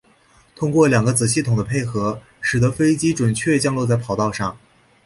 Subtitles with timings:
[0.55, 4.57] 通过两个子系统的配合使得飞机准确降落在跑道上。